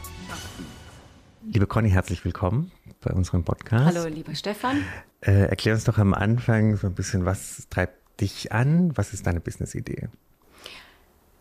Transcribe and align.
Liebe 1.45 1.67
Conny, 1.67 1.89
herzlich 1.89 2.23
willkommen 2.23 2.71
bei 3.01 3.11
unserem 3.11 3.43
Podcast. 3.43 3.97
Hallo, 3.97 4.07
lieber 4.07 4.33
Stefan. 4.33 4.85
Äh, 5.19 5.49
erklär 5.49 5.73
uns 5.73 5.83
doch 5.83 5.97
am 5.97 6.13
Anfang 6.13 6.77
so 6.77 6.87
ein 6.87 6.95
bisschen, 6.95 7.25
was 7.25 7.67
treibt 7.69 8.21
dich 8.21 8.53
an? 8.53 8.95
Was 8.95 9.13
ist 9.13 9.27
deine 9.27 9.41
Business-Idee? 9.41 10.07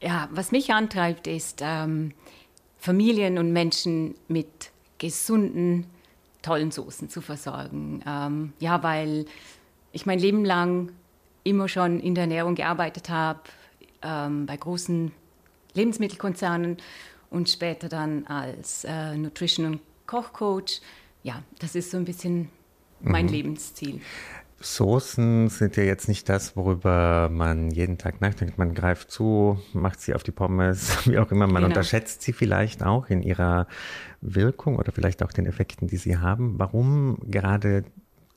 Ja, 0.00 0.28
was 0.32 0.50
mich 0.50 0.72
antreibt, 0.72 1.28
ist 1.28 1.60
ähm, 1.62 2.12
Familien 2.78 3.38
und 3.38 3.52
Menschen 3.52 4.16
mit 4.26 4.72
gesunden, 4.98 5.86
tollen 6.42 6.72
Soßen 6.72 7.08
zu 7.08 7.20
versorgen. 7.20 8.02
Ähm, 8.04 8.54
ja, 8.58 8.82
weil 8.82 9.26
ich 9.92 10.04
mein 10.04 10.18
Leben 10.18 10.44
lang 10.44 10.90
immer 11.44 11.68
schon 11.68 12.00
in 12.00 12.16
der 12.16 12.22
Ernährung 12.22 12.56
gearbeitet 12.56 13.08
habe, 13.08 13.38
ähm, 14.02 14.46
bei 14.46 14.56
großen 14.56 15.12
Lebensmittelkonzernen 15.74 16.78
und 17.30 17.48
später 17.48 17.88
dann 17.88 18.26
als 18.26 18.84
äh, 18.84 19.16
Nutrition- 19.16 19.66
und 19.66 19.80
Kochcoach. 20.06 20.80
Ja, 21.22 21.42
das 21.58 21.74
ist 21.74 21.90
so 21.90 21.96
ein 21.96 22.04
bisschen 22.04 22.48
mein 23.00 23.26
mhm. 23.26 23.32
Lebensziel. 23.32 24.00
Soßen 24.62 25.48
sind 25.48 25.76
ja 25.76 25.84
jetzt 25.84 26.06
nicht 26.06 26.28
das, 26.28 26.54
worüber 26.54 27.30
man 27.32 27.70
jeden 27.70 27.96
Tag 27.96 28.20
nachdenkt. 28.20 28.58
Man 28.58 28.74
greift 28.74 29.10
zu, 29.10 29.58
macht 29.72 30.02
sie 30.02 30.14
auf 30.14 30.22
die 30.22 30.32
Pommes, 30.32 30.98
wie 31.06 31.18
auch 31.18 31.30
immer. 31.30 31.46
Man 31.46 31.62
genau. 31.62 31.66
unterschätzt 31.68 32.20
sie 32.22 32.34
vielleicht 32.34 32.82
auch 32.82 33.08
in 33.08 33.22
ihrer 33.22 33.66
Wirkung 34.20 34.76
oder 34.76 34.92
vielleicht 34.92 35.22
auch 35.22 35.32
den 35.32 35.46
Effekten, 35.46 35.88
die 35.88 35.96
sie 35.96 36.18
haben. 36.18 36.58
Warum 36.58 37.18
gerade 37.26 37.84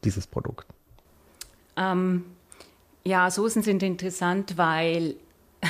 dieses 0.05 0.25
Produkt? 0.27 0.65
Ähm, 1.75 2.23
ja, 3.03 3.29
Soßen 3.29 3.61
sind 3.61 3.83
interessant, 3.83 4.57
weil 4.57 5.15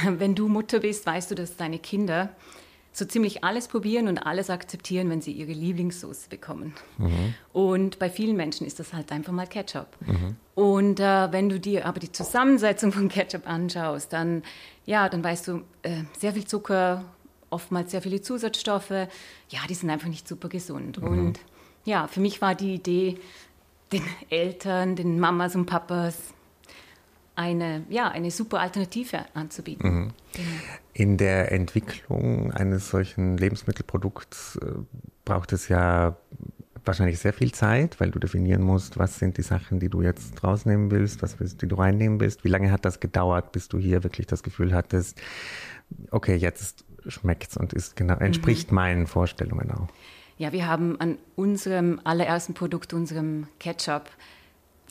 wenn 0.19 0.35
du 0.35 0.47
Mutter 0.47 0.79
bist, 0.79 1.05
weißt 1.05 1.31
du, 1.31 1.35
dass 1.35 1.57
deine 1.57 1.79
Kinder 1.79 2.29
so 2.93 3.05
ziemlich 3.05 3.43
alles 3.43 3.67
probieren 3.67 4.07
und 4.07 4.19
alles 4.19 4.51
akzeptieren, 4.51 5.09
wenn 5.09 5.19
sie 5.19 5.31
ihre 5.31 5.51
Lieblingssoße 5.51 6.29
bekommen. 6.29 6.73
Mhm. 6.99 7.33
Und 7.51 7.97
bei 7.97 8.09
vielen 8.09 8.35
Menschen 8.35 8.67
ist 8.67 8.79
das 8.79 8.93
halt 8.93 9.11
einfach 9.11 9.33
mal 9.33 9.47
Ketchup. 9.47 9.87
Mhm. 10.01 10.35
Und 10.53 10.99
äh, 10.99 11.31
wenn 11.31 11.49
du 11.49 11.59
dir 11.59 11.87
aber 11.87 11.99
die 11.99 12.11
Zusammensetzung 12.11 12.91
von 12.91 13.09
Ketchup 13.09 13.47
anschaust, 13.47 14.13
dann, 14.13 14.43
ja, 14.85 15.09
dann 15.09 15.23
weißt 15.23 15.47
du, 15.47 15.61
äh, 15.81 16.03
sehr 16.19 16.33
viel 16.33 16.45
Zucker, 16.45 17.03
oftmals 17.49 17.91
sehr 17.91 18.01
viele 18.03 18.21
Zusatzstoffe, 18.21 18.91
ja, 18.91 19.59
die 19.67 19.73
sind 19.73 19.89
einfach 19.89 20.07
nicht 20.07 20.27
super 20.27 20.49
gesund. 20.49 21.01
Mhm. 21.01 21.07
Und 21.07 21.39
ja, 21.85 22.07
für 22.07 22.19
mich 22.19 22.41
war 22.41 22.53
die 22.53 22.75
Idee, 22.75 23.17
den 23.91 24.03
Eltern, 24.29 24.95
den 24.95 25.19
Mamas 25.19 25.55
und 25.55 25.65
Papas 25.65 26.15
eine, 27.35 27.83
ja, 27.89 28.09
eine 28.09 28.31
super 28.31 28.59
Alternative 28.59 29.25
anzubieten. 29.33 29.93
Mhm. 29.93 30.13
Genau. 30.33 30.49
In 30.93 31.17
der 31.17 31.51
Entwicklung 31.51 32.51
eines 32.51 32.89
solchen 32.89 33.37
Lebensmittelprodukts 33.37 34.57
äh, 34.57 34.71
braucht 35.25 35.53
es 35.53 35.67
ja 35.67 36.15
wahrscheinlich 36.85 37.19
sehr 37.19 37.33
viel 37.33 37.51
Zeit, 37.53 37.99
weil 37.99 38.11
du 38.11 38.19
definieren 38.19 38.61
musst, 38.61 38.97
was 38.99 39.17
sind 39.17 39.37
die 39.37 39.41
Sachen, 39.41 39.79
die 39.79 39.89
du 39.89 40.01
jetzt 40.01 40.43
rausnehmen 40.43 40.91
willst, 40.91 41.21
was 41.21 41.39
willst, 41.39 41.61
die 41.61 41.67
du 41.67 41.75
reinnehmen 41.75 42.19
willst. 42.19 42.43
Wie 42.43 42.49
lange 42.49 42.71
hat 42.71 42.85
das 42.85 42.99
gedauert, 42.99 43.51
bis 43.51 43.69
du 43.69 43.79
hier 43.79 44.03
wirklich 44.03 44.27
das 44.27 44.43
Gefühl 44.43 44.73
hattest, 44.73 45.21
okay, 46.11 46.35
jetzt 46.35 46.85
schmeckt's 47.07 47.57
und 47.57 47.73
ist 47.73 47.95
genau, 47.95 48.15
entspricht 48.15 48.71
mhm. 48.71 48.75
meinen 48.75 49.07
Vorstellungen 49.07 49.71
auch. 49.71 49.87
Ja, 50.37 50.51
wir 50.51 50.67
haben 50.67 50.99
an 50.99 51.17
unserem 51.35 52.01
allerersten 52.03 52.53
Produkt, 52.53 52.93
unserem 52.93 53.47
Ketchup, 53.59 54.09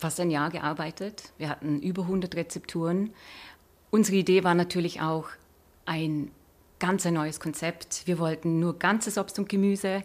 fast 0.02 0.20
ein 0.20 0.30
Jahr 0.30 0.50
gearbeitet. 0.50 1.32
Wir 1.38 1.48
hatten 1.48 1.80
über 1.80 2.02
100 2.02 2.34
Rezepturen. 2.36 3.14
Unsere 3.90 4.18
Idee 4.18 4.44
war 4.44 4.54
natürlich 4.54 5.00
auch 5.00 5.28
ein 5.86 6.30
ganz 6.78 7.06
ein 7.06 7.14
neues 7.14 7.40
Konzept. 7.40 8.06
Wir 8.06 8.18
wollten 8.18 8.60
nur 8.60 8.78
ganzes 8.78 9.16
Obst 9.16 9.38
und 9.38 9.48
Gemüse 9.48 10.02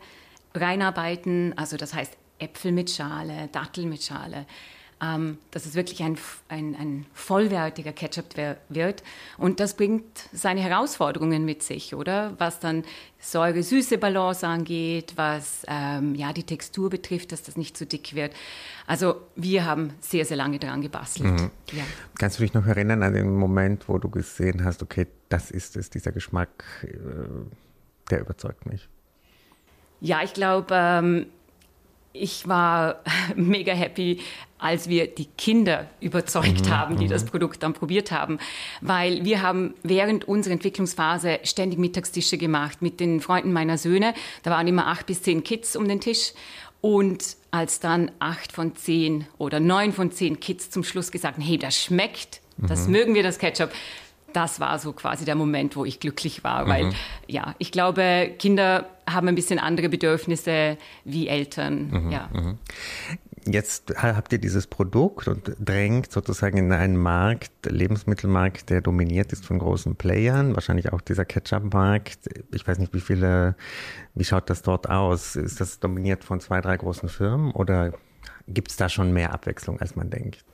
reinarbeiten, 0.53 1.53
also 1.58 1.75
das 1.78 1.94
heißt 1.94 2.18
Äpfel 2.40 2.72
mit 2.72 2.90
Schale, 2.90 3.50
Dattel 3.52 3.85
mit 3.85 4.03
Schale, 4.03 4.46
ähm, 5.02 5.38
dass 5.52 5.66
es 5.66 5.75
wirklich 5.75 6.02
ein, 6.02 6.18
ein, 6.50 6.75
ein 6.75 7.06
vollwertiger 7.13 7.91
Ketchup 7.91 8.35
wird. 8.69 9.03
Und 9.38 9.59
das 9.59 9.75
bringt 9.75 10.06
seine 10.34 10.62
Herausforderungen 10.62 11.46
mit 11.46 11.62
sich, 11.62 11.94
oder? 11.94 12.34
Was 12.40 12.59
dann 12.59 12.84
Säure-Süße-Balance 13.19 14.47
angeht, 14.47 15.13
was 15.16 15.63
ähm, 15.68 16.16
ja, 16.16 16.34
die 16.34 16.44
Textur 16.44 16.90
betrifft, 16.90 17.31
dass 17.31 17.44
das 17.44 17.58
nicht 17.58 17.78
zu 17.78 17.85
dick 17.85 18.16
wird. 18.16 18.34
Also 18.88 19.22
wir 19.35 19.66
haben 19.66 19.94
sehr, 20.00 20.25
sehr 20.25 20.38
lange 20.38 20.59
daran 20.59 20.81
gebastelt. 20.81 21.41
Mhm. 21.41 21.52
Ja. 21.74 21.84
Kannst 22.18 22.40
du 22.40 22.44
dich 22.44 22.53
noch 22.53 22.66
erinnern 22.66 23.03
an 23.03 23.14
den 23.14 23.35
Moment, 23.35 23.88
wo 23.88 24.00
du 24.00 24.09
gesehen 24.09 24.64
hast, 24.64 24.81
okay, 24.81 25.08
das 25.29 25.52
ist 25.52 25.75
es, 25.78 25.90
dieser 25.90 26.12
Geschmack, 26.12 26.64
äh, 26.84 26.88
der 28.09 28.22
überzeugt 28.22 28.66
mich? 28.66 28.88
Ja, 30.00 30.22
ich 30.24 30.34
glaube, 30.34 30.68
ähm, 30.72 31.28
ich 32.19 32.47
war 32.47 33.01
mega 33.35 33.73
happy, 33.73 34.19
als 34.59 34.89
wir 34.89 35.07
die 35.07 35.28
Kinder 35.38 35.88
überzeugt 36.00 36.66
mhm, 36.66 36.69
haben, 36.72 36.97
die 36.97 37.05
mhm. 37.05 37.09
das 37.09 37.25
Produkt 37.25 37.61
dann 37.63 37.73
probiert 37.73 38.11
haben. 38.11 38.39
Weil 38.81 39.23
wir 39.23 39.41
haben 39.41 39.75
während 39.83 40.28
unserer 40.28 40.53
Entwicklungsphase 40.53 41.39
ständig 41.44 41.78
Mittagstische 41.78 42.38
gemacht 42.38 42.81
mit 42.81 43.00
den 43.00 43.22
Freunden 43.22 43.53
meiner 43.53 43.78
Söhne. 43.78 44.13
Da 44.44 44.51
waren 44.51 44.67
immer 44.67 44.88
acht 44.88 45.05
bis 45.05 45.22
zehn 45.22 45.44
Kids 45.44 45.75
um 45.75 45.88
den 45.88 46.01
Tisch. 46.01 46.33
Und 46.81 47.38
als 47.51 47.79
dann 47.79 48.11
acht 48.19 48.51
von 48.51 48.75
zehn 48.75 49.28
oder 49.38 49.59
neun 49.59 49.94
von 49.94 50.11
zehn 50.11 50.39
Kids 50.39 50.69
zum 50.69 50.84
Schluss 50.84 51.11
gesagt 51.11 51.35
haben, 51.35 51.44
hey, 51.44 51.57
das 51.57 51.81
schmeckt, 51.81 52.41
das 52.57 52.85
mhm. 52.85 52.91
mögen 52.91 53.16
wir, 53.16 53.23
das 53.23 53.39
Ketchup, 53.39 53.72
das 54.38 54.59
war 54.59 54.78
so 54.78 54.94
quasi 54.94 55.25
der 55.25 55.34
Moment, 55.34 55.75
wo 55.75 55.84
ich 55.84 56.00
glücklich 56.00 56.44
war, 56.44 56.66
mhm. 56.66 56.70
weil 56.70 56.94
ja, 57.25 57.56
ich 57.58 57.72
glaube, 57.72 58.31
Kinder 58.38 58.88
haben 59.09 59.28
ein 59.28 59.34
bisschen 59.34 59.58
andere 59.58 59.90
Bedürfnisse 59.90 60.78
wie 61.06 61.28
Eltern. 61.28 61.90
Mhm, 61.90 62.12
ja. 62.12 62.30
Mhm. 62.31 62.59
Jetzt 63.47 63.96
habt 63.96 64.31
ihr 64.34 64.38
dieses 64.38 64.68
Produkt 64.68 65.28
und 65.28 65.56
drängt 65.58 66.12
sozusagen 66.12 66.58
in 66.58 66.72
einen 66.72 66.97
Markt, 66.97 67.52
Lebensmittelmarkt, 67.66 68.70
der 68.70 68.81
dominiert 68.81 69.34
ist 69.34 69.44
von 69.44 69.58
großen 69.58 69.96
Playern, 69.96 70.53
wahrscheinlich 70.53 70.94
auch 70.94 71.02
dieser 71.02 71.26
Ketchup-Markt. 71.26 72.30
Ich 72.53 72.68
weiß 72.68 72.78
nicht, 72.78 72.94
wie 72.94 73.00
viele, 73.00 73.56
wie 74.14 74.26
schaut 74.26 74.52
das 74.52 74.62
dort 74.62 74.88
aus? 74.88 75.36
Ist 75.36 75.62
das 75.62 75.80
dominiert 75.80 76.24
von 76.24 76.42
zwei, 76.42 76.62
drei 76.62 76.78
großen 76.78 77.09
Firmen 77.09 77.52
oder 77.53 77.94
gibt 78.47 78.70
es 78.70 78.78
da 78.78 78.88
schon 78.88 79.14
mehr 79.14 79.34
Abwechslung, 79.34 79.80
als 79.80 79.96
man 79.96 80.12
denkt? 80.12 80.46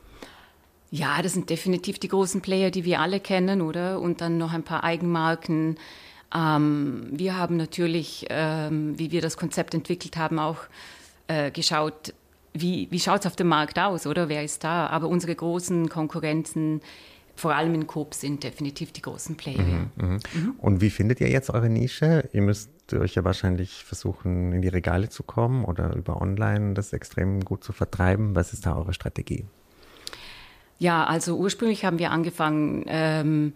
Ja, 0.94 1.24
das 1.24 1.34
sind 1.34 1.50
definitiv 1.50 1.98
die 1.98 2.08
großen 2.08 2.42
Player, 2.42 2.70
die 2.70 2.86
wir 2.86 3.00
alle 3.00 3.20
kennen, 3.20 3.64
oder? 3.64 4.00
Und 4.00 4.22
dann 4.22 4.38
noch 4.38 4.54
ein 4.54 4.62
paar 4.62 4.84
Eigenmarken. 4.84 5.78
Ähm, 6.36 7.08
wir 7.12 7.36
haben 7.36 7.58
natürlich, 7.58 8.28
ähm, 8.30 8.94
wie 9.00 9.10
wir 9.10 9.20
das 9.20 9.36
Konzept 9.36 9.74
entwickelt 9.74 10.18
haben, 10.18 10.38
auch 10.38 10.60
äh, 11.26 11.50
geschaut, 11.50 12.14
wie, 12.54 12.90
wie 12.92 13.00
schaut 13.00 13.22
es 13.22 13.26
auf 13.26 13.36
dem 13.36 13.48
Markt 13.48 13.80
aus, 13.80 14.06
oder? 14.06 14.30
Wer 14.30 14.44
ist 14.44 14.64
da? 14.64 14.86
Aber 14.86 15.08
unsere 15.08 15.34
großen 15.34 15.90
Konkurrenten, 15.90 16.82
vor 17.36 17.56
allem 17.56 17.74
in 17.74 17.88
Coop, 17.88 18.14
sind 18.14 18.44
definitiv 18.44 18.92
die 18.92 19.02
großen 19.02 19.36
Player. 19.36 19.64
Mhm, 19.64 19.90
mhm. 19.96 20.20
Mhm. 20.32 20.56
Und 20.60 20.82
wie 20.82 20.92
findet 20.92 21.22
ihr 21.22 21.30
jetzt 21.30 21.50
eure 21.50 21.72
Nische? 21.72 22.30
Ihr 22.34 22.44
müsst 22.44 22.70
euch 22.94 23.16
ja 23.16 23.24
wahrscheinlich 23.24 23.84
versuchen, 23.84 24.54
in 24.54 24.62
die 24.62 24.68
Regale 24.68 25.10
zu 25.10 25.24
kommen 25.24 25.66
oder 25.66 25.96
über 25.96 26.22
Online 26.22 26.76
das 26.76 26.94
extrem 26.94 27.44
gut 27.44 27.64
zu 27.64 27.74
vertreiben. 27.74 28.36
Was 28.36 28.54
ist 28.54 28.68
da 28.68 28.76
eure 28.78 28.94
Strategie? 28.94 29.48
Ja, 30.84 31.06
also 31.06 31.38
ursprünglich 31.38 31.86
haben 31.86 31.98
wir 31.98 32.12
angefangen, 32.12 32.84
ähm, 32.88 33.54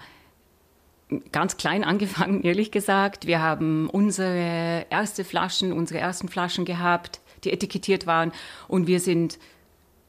ganz 1.34 1.58
klein 1.58 1.84
angefangen, 1.92 2.42
ehrlich 2.44 2.72
gesagt. 2.72 3.28
Wir 3.28 3.42
haben 3.42 3.90
unsere 3.90 4.86
erste 4.90 5.26
Flaschen, 5.26 5.74
unsere 5.74 6.00
ersten 6.00 6.30
Flaschen 6.30 6.64
gehabt, 6.64 7.20
die 7.44 7.52
etikettiert 7.52 8.08
waren 8.08 8.32
und 8.70 8.88
wir 8.88 9.02
sind 9.02 9.40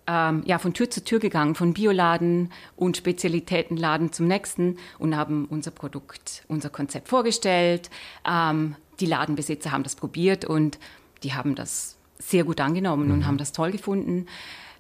ähm, 0.06 0.44
ja, 0.46 0.60
von 0.60 0.74
Tür 0.74 0.90
zu 0.90 1.02
Tür 1.02 1.18
gegangen, 1.18 1.56
von 1.56 1.74
Bioladen 1.74 2.52
und 2.76 2.96
Spezialitätenladen 2.96 4.12
zum 4.12 4.28
nächsten 4.28 4.76
und 5.00 5.16
haben 5.16 5.46
unser 5.46 5.72
Produkt, 5.72 6.44
unser 6.46 6.70
Konzept 6.70 7.08
vorgestellt. 7.08 7.90
Ähm, 8.24 8.76
die 9.00 9.06
Ladenbesitzer 9.06 9.72
haben 9.72 9.82
das 9.82 9.96
probiert 9.96 10.44
und 10.44 10.78
die 11.24 11.34
haben 11.34 11.56
das 11.56 11.98
sehr 12.20 12.44
gut 12.44 12.60
angenommen 12.60 13.08
mhm. 13.08 13.14
und 13.14 13.26
haben 13.26 13.38
das 13.38 13.50
toll 13.50 13.72
gefunden. 13.72 14.26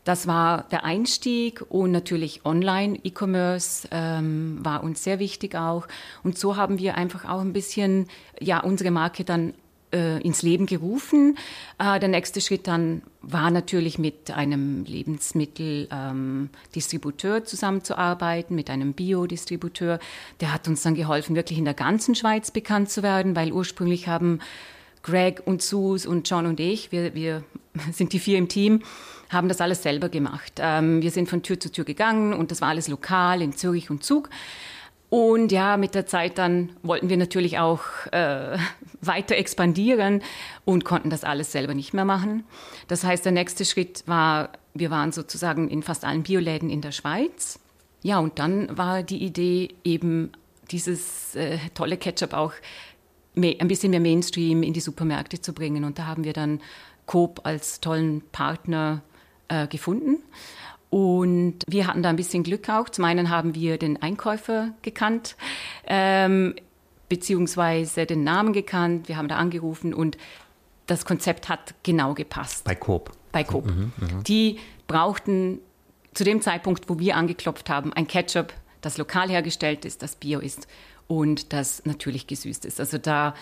Das 0.08 0.26
war 0.26 0.64
der 0.70 0.84
Einstieg 0.84 1.62
und 1.68 1.92
natürlich 1.92 2.46
Online-E-Commerce 2.46 3.88
ähm, 3.90 4.58
war 4.62 4.82
uns 4.82 5.04
sehr 5.04 5.18
wichtig 5.18 5.54
auch. 5.54 5.86
Und 6.24 6.38
so 6.38 6.56
haben 6.56 6.78
wir 6.78 6.96
einfach 6.96 7.28
auch 7.28 7.42
ein 7.42 7.52
bisschen 7.52 8.06
ja 8.40 8.60
unsere 8.60 8.90
Marke 8.90 9.24
dann 9.24 9.52
äh, 9.92 10.18
ins 10.22 10.40
Leben 10.40 10.64
gerufen. 10.64 11.36
Äh, 11.78 12.00
der 12.00 12.08
nächste 12.08 12.40
Schritt 12.40 12.66
dann 12.66 13.02
war 13.20 13.50
natürlich 13.50 13.98
mit 13.98 14.30
einem 14.30 14.84
Lebensmitteldistributeur 14.84 17.36
ähm, 17.36 17.44
zusammenzuarbeiten, 17.44 18.56
mit 18.56 18.70
einem 18.70 18.94
Biodistributeur. 18.94 19.98
Der 20.40 20.54
hat 20.54 20.66
uns 20.68 20.80
dann 20.80 20.94
geholfen, 20.94 21.36
wirklich 21.36 21.58
in 21.58 21.66
der 21.66 21.74
ganzen 21.74 22.14
Schweiz 22.14 22.50
bekannt 22.50 22.88
zu 22.88 23.02
werden, 23.02 23.36
weil 23.36 23.52
ursprünglich 23.52 24.08
haben 24.08 24.38
Greg 25.02 25.42
und 25.44 25.60
Sus 25.60 26.06
und 26.06 26.30
John 26.30 26.46
und 26.46 26.60
ich, 26.60 26.92
wir, 26.92 27.14
wir 27.14 27.44
sind 27.92 28.14
die 28.14 28.18
vier 28.18 28.38
im 28.38 28.48
Team, 28.48 28.80
haben 29.30 29.48
das 29.48 29.60
alles 29.60 29.82
selber 29.82 30.08
gemacht. 30.08 30.54
Ähm, 30.58 31.02
wir 31.02 31.10
sind 31.10 31.28
von 31.28 31.42
Tür 31.42 31.60
zu 31.60 31.70
Tür 31.70 31.84
gegangen 31.84 32.32
und 32.32 32.50
das 32.50 32.60
war 32.60 32.68
alles 32.68 32.88
lokal 32.88 33.42
in 33.42 33.52
Zürich 33.52 33.90
und 33.90 34.04
Zug. 34.04 34.30
Und 35.10 35.52
ja, 35.52 35.78
mit 35.78 35.94
der 35.94 36.06
Zeit 36.06 36.36
dann 36.36 36.72
wollten 36.82 37.08
wir 37.08 37.16
natürlich 37.16 37.58
auch 37.58 37.80
äh, 38.12 38.58
weiter 39.00 39.36
expandieren 39.36 40.22
und 40.64 40.84
konnten 40.84 41.10
das 41.10 41.24
alles 41.24 41.52
selber 41.52 41.74
nicht 41.74 41.94
mehr 41.94 42.04
machen. 42.04 42.44
Das 42.88 43.04
heißt, 43.04 43.24
der 43.24 43.32
nächste 43.32 43.64
Schritt 43.64 44.02
war, 44.06 44.50
wir 44.74 44.90
waren 44.90 45.12
sozusagen 45.12 45.68
in 45.68 45.82
fast 45.82 46.04
allen 46.04 46.22
Bioläden 46.22 46.68
in 46.68 46.82
der 46.82 46.92
Schweiz. 46.92 47.58
Ja, 48.02 48.18
und 48.18 48.38
dann 48.38 48.76
war 48.76 49.02
die 49.02 49.22
Idee 49.24 49.74
eben 49.82 50.30
dieses 50.70 51.34
äh, 51.34 51.58
tolle 51.74 51.96
Ketchup 51.96 52.34
auch 52.34 52.52
ein 53.34 53.68
bisschen 53.68 53.90
mehr 53.90 54.00
Mainstream 54.00 54.62
in 54.62 54.72
die 54.72 54.80
Supermärkte 54.80 55.40
zu 55.40 55.52
bringen. 55.52 55.84
Und 55.84 55.98
da 55.98 56.06
haben 56.06 56.24
wir 56.24 56.32
dann 56.32 56.60
Coop 57.06 57.40
als 57.44 57.80
tollen 57.80 58.22
Partner 58.32 59.02
äh, 59.48 59.66
gefunden. 59.66 60.18
Und 60.90 61.58
wir 61.66 61.86
hatten 61.86 62.02
da 62.02 62.08
ein 62.08 62.16
bisschen 62.16 62.42
Glück 62.42 62.68
auch. 62.70 62.88
Zum 62.88 63.04
einen 63.04 63.28
haben 63.28 63.54
wir 63.54 63.78
den 63.78 64.00
Einkäufer 64.00 64.70
gekannt, 64.82 65.36
ähm, 65.86 66.54
beziehungsweise 67.08 68.06
den 68.06 68.24
Namen 68.24 68.52
gekannt. 68.52 69.08
Wir 69.08 69.16
haben 69.16 69.28
da 69.28 69.36
angerufen 69.36 69.92
und 69.92 70.16
das 70.86 71.04
Konzept 71.04 71.48
hat 71.48 71.74
genau 71.82 72.14
gepasst. 72.14 72.64
Bei 72.64 72.74
Coop. 72.74 73.12
Bei 73.32 73.44
Coop. 73.44 73.66
Mhm, 73.66 73.92
mh. 73.98 74.22
Die 74.26 74.58
brauchten 74.86 75.60
zu 76.14 76.24
dem 76.24 76.40
Zeitpunkt, 76.40 76.88
wo 76.88 76.98
wir 76.98 77.16
angeklopft 77.16 77.68
haben, 77.68 77.92
ein 77.92 78.06
Ketchup, 78.06 78.54
das 78.80 78.96
lokal 78.96 79.28
hergestellt 79.28 79.84
ist, 79.84 80.02
das 80.02 80.16
bio 80.16 80.40
ist 80.40 80.66
und 81.06 81.52
das 81.52 81.84
natürlich 81.84 82.26
gesüßt 82.26 82.64
ist. 82.64 82.80
Also 82.80 82.98
da 82.98 83.34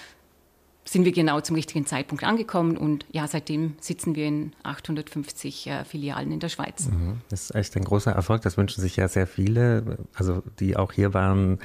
sind 0.88 1.04
wir 1.04 1.12
genau 1.12 1.40
zum 1.40 1.56
richtigen 1.56 1.84
Zeitpunkt 1.84 2.22
angekommen 2.24 2.76
und 2.76 3.04
ja, 3.10 3.26
seitdem 3.26 3.74
sitzen 3.80 4.14
wir 4.14 4.26
in 4.26 4.52
850 4.62 5.66
äh, 5.66 5.84
Filialen 5.84 6.30
in 6.32 6.40
der 6.40 6.48
Schweiz. 6.48 6.88
Mhm. 6.88 7.20
Das 7.28 7.42
ist 7.42 7.54
echt 7.54 7.76
ein 7.76 7.84
großer 7.84 8.12
Erfolg, 8.12 8.40
das 8.42 8.56
wünschen 8.56 8.80
sich 8.80 8.96
ja 8.96 9.08
sehr 9.08 9.26
viele, 9.26 9.98
also 10.14 10.42
die 10.60 10.76
auch 10.76 10.92
hier 10.92 11.12
waren, 11.12 11.58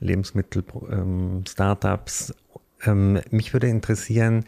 Lebensmittel-Startups. 0.00 2.34
Ähm, 2.86 3.16
ähm, 3.16 3.22
mich 3.30 3.52
würde 3.52 3.68
interessieren, 3.68 4.44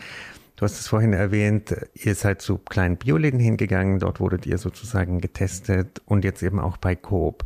Du 0.57 0.65
hast 0.65 0.81
es 0.81 0.89
vorhin 0.89 1.12
erwähnt, 1.12 1.77
ihr 1.93 2.15
seid 2.15 2.41
zu 2.41 2.57
kleinen 2.57 2.97
Bioläden 2.97 3.39
hingegangen, 3.39 3.99
dort 3.99 4.21
wurdet 4.21 4.47
ihr 4.47 4.57
sozusagen 4.57 5.21
getestet 5.21 6.01
und 6.07 6.25
jetzt 6.25 6.43
eben 6.43 6.61
auch 6.61 6.79
bei 6.79 6.97
Coop. 6.97 7.45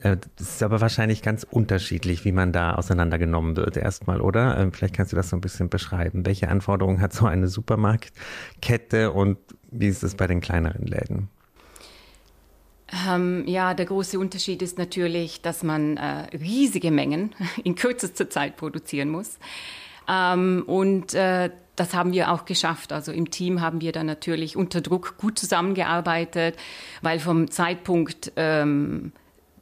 Äh, 0.00 0.16
das 0.36 0.48
ist 0.48 0.62
aber 0.62 0.80
wahrscheinlich 0.80 1.22
ganz 1.22 1.46
unterschiedlich, 1.48 2.24
wie 2.24 2.32
man 2.32 2.52
da 2.52 2.74
auseinandergenommen 2.74 3.56
wird 3.56 3.76
erstmal, 3.76 4.20
oder? 4.20 4.58
Ähm, 4.58 4.72
vielleicht 4.72 4.94
kannst 4.94 5.12
du 5.12 5.16
das 5.16 5.30
so 5.30 5.36
ein 5.36 5.40
bisschen 5.40 5.68
beschreiben. 5.68 6.26
Welche 6.26 6.48
Anforderungen 6.48 7.00
hat 7.00 7.12
so 7.12 7.26
eine 7.26 7.48
Supermarktkette 7.48 9.12
und 9.12 9.38
wie 9.70 9.88
ist 9.88 10.02
es 10.02 10.14
bei 10.14 10.26
den 10.26 10.40
kleineren 10.40 10.86
Läden? 10.86 11.28
Ähm, 13.08 13.44
ja, 13.46 13.74
der 13.74 13.86
große 13.86 14.18
Unterschied 14.18 14.62
ist 14.62 14.78
natürlich, 14.78 15.42
dass 15.42 15.62
man 15.62 15.96
äh, 15.96 16.36
riesige 16.36 16.90
Mengen 16.90 17.34
in 17.64 17.74
kürzester 17.74 18.28
Zeit 18.28 18.56
produzieren 18.56 19.10
muss. 19.10 19.38
Ähm, 20.08 20.64
und 20.66 21.14
äh, 21.14 21.50
das 21.76 21.94
haben 21.94 22.12
wir 22.12 22.32
auch 22.32 22.46
geschafft. 22.46 22.92
Also 22.92 23.12
im 23.12 23.30
Team 23.30 23.60
haben 23.60 23.80
wir 23.80 23.92
dann 23.92 24.06
natürlich 24.06 24.56
unter 24.56 24.80
Druck 24.80 25.16
gut 25.18 25.38
zusammengearbeitet, 25.38 26.56
weil 27.00 27.20
vom 27.20 27.50
Zeitpunkt 27.50 28.32
ähm, 28.36 29.12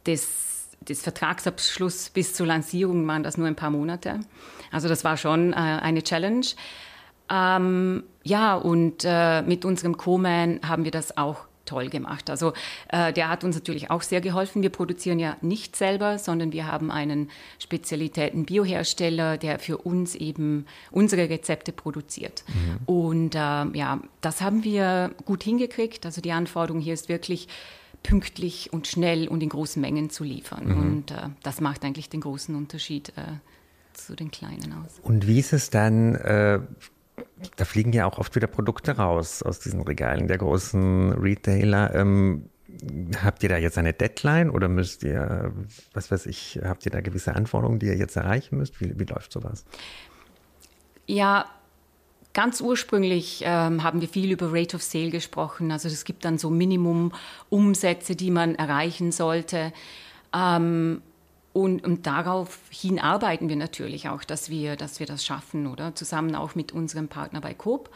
des, 0.09 0.69
des 0.81 1.03
Vertragsabschlusses 1.03 2.11
bis 2.11 2.35
zur 2.35 2.47
Lancierung 2.47 3.07
waren 3.07 3.23
das 3.23 3.37
nur 3.37 3.47
ein 3.47 3.57
paar 3.57 3.71
Monate. 3.71 4.21
Also 4.73 4.89
das 4.89 5.05
war 5.05 5.17
schon 5.17 5.53
äh, 5.53 5.57
eine 5.57 6.03
Challenge. 6.03 6.47
Ähm, 7.31 8.03
ja, 8.25 8.57
und 8.57 9.05
äh, 9.05 9.43
mit 9.43 9.65
unserem 9.65 9.97
Co-Man 9.97 10.61
haben 10.67 10.85
wir 10.85 10.91
das 10.91 11.17
auch 11.17 11.47
toll 11.67 11.91
gemacht. 11.91 12.31
Also 12.31 12.55
äh, 12.89 13.13
der 13.13 13.29
hat 13.29 13.45
uns 13.45 13.55
natürlich 13.55 13.91
auch 13.91 14.01
sehr 14.01 14.23
geholfen. 14.23 14.63
Wir 14.63 14.71
produzieren 14.71 15.19
ja 15.19 15.37
nicht 15.43 15.77
selber, 15.77 16.19
sondern 16.19 16.53
wir 16.53 16.67
haben 16.67 16.91
einen 16.91 17.31
Spezialitäten-Biohersteller, 17.59 19.37
der 19.37 19.59
für 19.59 19.77
uns 19.77 20.15
eben 20.15 20.65
unsere 20.91 21.29
Rezepte 21.29 21.73
produziert. 21.73 22.43
Mhm. 22.49 22.79
Und 22.87 23.35
äh, 23.35 23.39
ja, 23.39 24.01
das 24.23 24.41
haben 24.41 24.65
wir 24.65 25.11
gut 25.27 25.43
hingekriegt. 25.43 26.07
Also 26.07 26.23
die 26.23 26.33
Anforderung 26.33 26.81
hier 26.81 26.95
ist 26.95 27.11
wirklich 27.11 27.49
pünktlich 28.03 28.73
und 28.73 28.87
schnell 28.87 29.29
und 29.29 29.43
in 29.43 29.49
großen 29.49 29.81
Mengen 29.81 30.11
zu 30.11 30.25
liefern. 30.25 30.67
Mhm. 30.67 30.79
Und 30.79 31.11
äh, 31.11 31.29
das 31.43 31.61
macht 31.61 31.85
eigentlich 31.85 32.09
den 32.09 32.21
großen 32.21 32.55
Unterschied 32.55 33.11
äh, 33.17 33.23
zu 33.93 34.15
den 34.15 34.31
kleinen 34.31 34.73
aus. 34.73 35.01
Und 35.03 35.27
wie 35.27 35.39
ist 35.39 35.53
es 35.53 35.71
dann? 35.71 36.15
Äh, 36.15 36.61
da 37.57 37.65
fliegen 37.65 37.93
ja 37.93 38.07
auch 38.07 38.19
oft 38.19 38.35
wieder 38.37 38.47
Produkte 38.47 38.97
raus 38.97 39.43
aus 39.43 39.59
diesen 39.59 39.81
Regalen 39.83 40.29
der 40.29 40.39
großen 40.39 41.13
Retailer. 41.13 41.95
Ähm, 41.95 42.49
habt 43.23 43.43
ihr 43.43 43.49
da 43.49 43.57
jetzt 43.57 43.79
eine 43.79 43.93
Deadline 43.93 44.51
oder 44.51 44.69
müsst 44.69 45.03
ihr, 45.03 45.53
was 45.93 46.11
weiß 46.11 46.27
ich, 46.27 46.61
habt 46.63 46.85
ihr 46.87 46.93
da 46.93 47.01
gewisse 47.01 47.35
Anforderungen, 47.35 47.79
die 47.79 47.87
ihr 47.87 47.97
jetzt 47.97 48.17
erreichen 48.17 48.59
müsst? 48.59 48.81
Wie, 48.81 48.99
wie 48.99 49.05
läuft 49.05 49.33
sowas? 49.33 49.65
Ja, 51.07 51.47
Ganz 52.39 52.61
ursprünglich 52.61 53.43
ähm, 53.45 53.83
haben 53.83 54.01
wir 54.01 54.07
viel 54.07 54.31
über 54.31 54.53
Rate 54.53 54.77
of 54.77 54.83
Sale 54.85 55.11
gesprochen. 55.11 55.73
Also 55.73 55.89
es 55.89 56.05
gibt 56.05 56.25
dann 56.25 56.39
so 56.39 56.51
Minimum-Umsätze, 56.51 58.15
die 58.15 58.31
man 58.31 58.55
erreichen 58.55 59.11
sollte. 59.11 59.73
Ähm, 60.33 61.03
und, 61.53 61.85
und 61.85 62.07
daraufhin 62.07 63.01
arbeiten 63.01 63.49
wir 63.49 63.57
natürlich 63.57 64.09
auch, 64.09 64.23
dass 64.23 64.51
wir, 64.51 64.77
dass 64.77 65.01
wir 65.01 65.07
das 65.07 65.27
schaffen, 65.27 65.67
oder? 65.67 65.97
Zusammen 65.97 66.37
auch 66.37 66.55
mit 66.55 66.71
unserem 66.71 67.09
Partner 67.09 67.41
bei 67.41 67.55
Coop. 67.55 67.91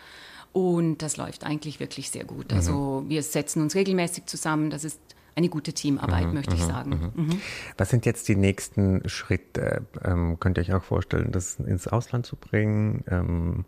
Und 0.53 1.03
das 1.03 1.17
läuft 1.17 1.44
eigentlich 1.47 1.79
wirklich 1.79 2.11
sehr 2.11 2.25
gut. 2.25 2.50
Mhm. 2.50 2.56
Also 2.56 3.05
wir 3.06 3.23
setzen 3.23 3.62
uns 3.62 3.77
regelmäßig 3.77 4.27
zusammen. 4.27 4.71
Das 4.71 4.83
ist 4.83 4.99
eine 5.37 5.50
gute 5.50 5.73
Teamarbeit, 5.73 6.27
mhm, 6.27 6.35
möchte 6.35 6.56
ich 6.56 6.62
mhm, 6.62 6.67
sagen. 6.67 7.12
Mhm. 7.15 7.27
mhm. 7.27 7.41
Was 7.77 7.91
sind 7.91 8.06
jetzt 8.06 8.27
die 8.27 8.35
nächsten 8.35 9.09
Schritte? 9.09 9.87
Ähm, 10.05 10.41
könnt 10.41 10.59
ihr 10.59 10.62
euch 10.62 10.75
auch 10.75 10.83
vorstellen, 10.83 11.31
das 11.31 11.61
ins 11.61 11.87
Ausland 11.87 12.27
zu 12.27 12.35
bringen? 12.35 13.05
Ähm, 13.09 13.67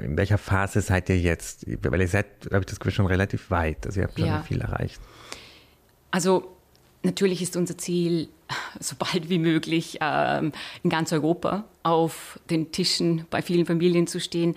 in 0.00 0.16
welcher 0.16 0.38
Phase 0.38 0.80
seid 0.80 1.08
ihr 1.08 1.18
jetzt? 1.18 1.66
Weil 1.82 2.00
ihr 2.00 2.08
seid, 2.08 2.26
habe 2.46 2.60
ich 2.60 2.66
das 2.66 2.80
Gefühl, 2.80 2.92
schon 2.92 3.06
relativ 3.06 3.50
weit. 3.50 3.86
Also 3.86 4.00
ihr 4.00 4.06
habt 4.06 4.18
schon 4.18 4.28
ja. 4.28 4.42
viel 4.42 4.60
erreicht. 4.60 5.00
Also 6.10 6.56
natürlich 7.02 7.42
ist 7.42 7.56
unser 7.56 7.78
Ziel, 7.78 8.28
so 8.80 8.96
bald 8.98 9.28
wie 9.28 9.38
möglich 9.38 9.98
ähm, 10.00 10.52
in 10.82 10.90
ganz 10.90 11.12
Europa 11.12 11.64
auf 11.82 12.38
den 12.50 12.72
Tischen 12.72 13.26
bei 13.30 13.42
vielen 13.42 13.66
Familien 13.66 14.06
zu 14.06 14.20
stehen. 14.20 14.54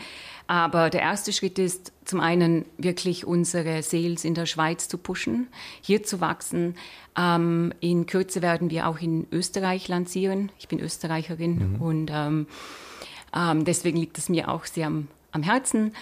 Aber 0.48 0.90
der 0.90 1.02
erste 1.02 1.32
Schritt 1.32 1.60
ist 1.60 1.94
zum 2.04 2.20
einen 2.20 2.66
wirklich 2.78 3.26
unsere 3.26 3.84
Sales 3.84 4.26
in 4.26 4.34
der 4.34 4.46
Schweiz 4.46 4.90
zu 4.90 4.98
pushen, 4.98 5.48
hier 5.82 6.04
zu 6.04 6.20
wachsen. 6.20 6.76
Ähm, 7.18 7.74
in 7.80 8.06
Kürze 8.06 8.42
werden 8.42 8.70
wir 8.70 8.88
auch 8.88 9.00
in 9.00 9.28
Österreich 9.32 9.88
lancieren. 9.88 10.52
Ich 10.60 10.68
bin 10.68 10.80
Österreicherin 10.80 11.76
mhm. 11.76 11.82
und 11.82 12.12
ähm, 12.14 12.48
ähm, 13.36 13.66
deswegen 13.66 13.98
liegt 13.98 14.18
es 14.18 14.30
mir 14.30 14.50
auch 14.50 14.66
sehr 14.66 14.88
am, 14.88 15.08
am 15.32 15.44
Herzen. 15.44 15.94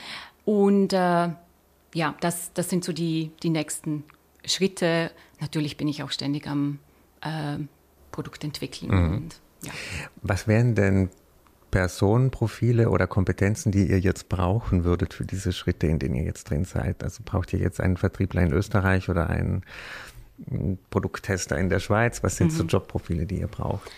Und 0.46 0.94
äh, 0.94 1.30
ja, 1.94 2.16
das, 2.20 2.52
das 2.54 2.70
sind 2.70 2.84
so 2.84 2.94
die, 2.94 3.32
die 3.44 3.50
nächsten 3.50 4.04
Schritte. 4.46 5.12
Natürlich 5.40 5.78
bin 5.78 5.88
ich 5.88 6.04
auch 6.04 6.12
ständig 6.12 6.48
am 6.48 6.80
äh, 7.22 7.58
Produkt 8.12 8.44
entwickeln. 8.44 8.92
Mhm. 8.92 9.16
Und, 9.16 9.36
ja. 9.64 9.72
Was 10.22 10.48
wären 10.48 10.76
denn 10.76 11.10
Personenprofile 11.72 12.90
oder 12.90 13.08
Kompetenzen, 13.08 13.72
die 13.72 13.88
ihr 13.88 14.00
jetzt 14.00 14.30
brauchen 14.30 14.84
würdet 14.84 15.14
für 15.14 15.26
diese 15.26 15.54
Schritte, 15.54 15.88
in 15.88 16.00
denen 16.00 16.16
ihr 16.16 16.24
jetzt 16.24 16.50
drin 16.50 16.66
seid? 16.66 17.04
Also 17.04 17.22
braucht 17.24 17.54
ihr 17.54 17.60
jetzt 17.60 17.80
einen 17.80 17.98
Vertriebler 17.98 18.42
in 18.42 18.54
Österreich 18.54 19.10
oder 19.10 19.30
einen 19.30 19.64
Produkttester 20.90 21.58
in 21.58 21.70
der 21.70 21.80
Schweiz? 21.80 22.24
Was 22.24 22.38
sind 22.38 22.52
mhm. 22.54 22.58
so 22.58 22.64
Jobprofile, 22.64 23.26
die 23.26 23.40
ihr 23.40 23.48
braucht? 23.48 23.92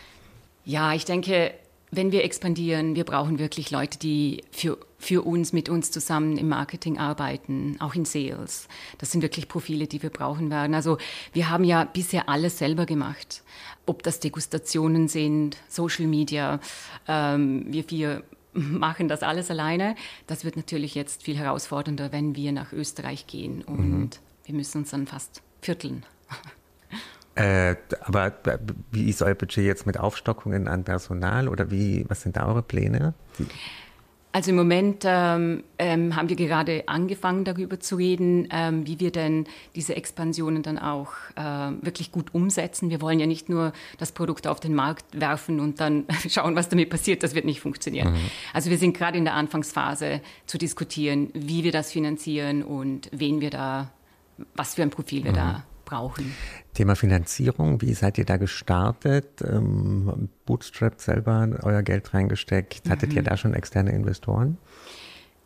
Ja, 0.65 0.93
ich 0.93 1.05
denke, 1.05 1.53
wenn 1.91 2.11
wir 2.13 2.23
expandieren, 2.23 2.95
wir 2.95 3.03
brauchen 3.03 3.37
wirklich 3.37 3.69
Leute, 3.69 3.99
die 3.99 4.43
für, 4.51 4.77
für 4.97 5.25
uns, 5.25 5.51
mit 5.51 5.67
uns 5.67 5.91
zusammen 5.91 6.37
im 6.37 6.47
Marketing 6.47 6.97
arbeiten, 6.97 7.75
auch 7.79 7.95
in 7.95 8.05
Sales. 8.05 8.69
Das 8.97 9.11
sind 9.11 9.21
wirklich 9.21 9.49
Profile, 9.49 9.87
die 9.87 10.01
wir 10.01 10.09
brauchen 10.09 10.49
werden. 10.49 10.73
Also 10.73 10.97
wir 11.33 11.49
haben 11.49 11.65
ja 11.65 11.83
bisher 11.83 12.29
alles 12.29 12.57
selber 12.57 12.85
gemacht. 12.85 13.43
Ob 13.85 14.03
das 14.03 14.21
Degustationen 14.21 15.09
sind, 15.09 15.57
Social 15.67 16.07
Media, 16.07 16.61
ähm, 17.07 17.65
wir 17.67 17.83
vier 17.83 18.23
machen 18.53 19.07
das 19.07 19.23
alles 19.23 19.49
alleine. 19.49 19.95
Das 20.27 20.43
wird 20.45 20.55
natürlich 20.57 20.95
jetzt 20.95 21.23
viel 21.23 21.37
herausfordernder, 21.37 22.11
wenn 22.11 22.35
wir 22.35 22.51
nach 22.51 22.73
Österreich 22.73 23.27
gehen 23.27 23.61
und 23.63 23.99
mhm. 23.99 24.09
wir 24.45 24.55
müssen 24.55 24.79
uns 24.79 24.91
dann 24.91 25.07
fast 25.07 25.41
vierteln. 25.61 26.05
Äh, 27.35 27.75
aber 28.01 28.33
wie 28.91 29.09
ist 29.09 29.21
euer 29.21 29.35
Budget 29.35 29.65
jetzt 29.65 29.85
mit 29.85 29.97
Aufstockungen 29.99 30.67
an 30.67 30.83
Personal 30.83 31.47
oder 31.47 31.71
wie, 31.71 32.05
was 32.09 32.21
sind 32.21 32.35
da 32.35 32.45
eure 32.45 32.61
Pläne? 32.61 33.13
Also 34.33 34.51
im 34.51 34.57
Moment 34.57 35.03
ähm, 35.05 35.63
ähm, 35.77 36.15
haben 36.15 36.29
wir 36.29 36.37
gerade 36.37 36.87
angefangen 36.87 37.43
darüber 37.43 37.81
zu 37.81 37.97
reden, 37.97 38.47
ähm, 38.51 38.87
wie 38.87 38.99
wir 38.99 39.11
denn 39.11 39.45
diese 39.75 39.95
Expansionen 39.95 40.63
dann 40.63 40.77
auch 40.77 41.11
äh, 41.35 41.41
wirklich 41.81 42.13
gut 42.13 42.33
umsetzen. 42.33 42.89
Wir 42.89 43.01
wollen 43.01 43.19
ja 43.19 43.27
nicht 43.27 43.49
nur 43.49 43.73
das 43.97 44.13
Produkt 44.13 44.47
auf 44.47 44.61
den 44.61 44.73
Markt 44.73 45.05
werfen 45.19 45.59
und 45.59 45.81
dann 45.81 46.05
schauen, 46.29 46.55
was 46.55 46.69
damit 46.69 46.89
passiert. 46.89 47.23
Das 47.23 47.35
wird 47.35 47.43
nicht 47.43 47.59
funktionieren. 47.59 48.13
Mhm. 48.13 48.19
Also 48.53 48.69
wir 48.69 48.77
sind 48.77 48.97
gerade 48.97 49.17
in 49.17 49.25
der 49.25 49.35
Anfangsphase 49.35 50.21
zu 50.45 50.57
diskutieren, 50.57 51.29
wie 51.33 51.65
wir 51.65 51.73
das 51.73 51.91
finanzieren 51.91 52.63
und 52.63 53.09
wen 53.11 53.41
wir 53.41 53.49
da, 53.49 53.91
was 54.55 54.75
für 54.75 54.81
ein 54.81 54.91
Profil 54.91 55.25
wir 55.25 55.31
mhm. 55.31 55.35
da 55.35 55.63
brauchen. 55.91 56.33
Thema 56.73 56.95
Finanzierung, 56.95 57.81
wie 57.81 57.93
seid 57.93 58.17
ihr 58.17 58.25
da 58.25 58.37
gestartet? 58.37 59.41
Ähm, 59.41 60.29
Bootstrap 60.45 60.99
selber 60.99 61.49
euer 61.63 61.83
Geld 61.83 62.13
reingesteckt. 62.13 62.89
Hattet 62.89 63.11
mhm. 63.11 63.17
ihr 63.17 63.23
da 63.23 63.37
schon 63.37 63.53
externe 63.53 63.91
Investoren? 63.91 64.57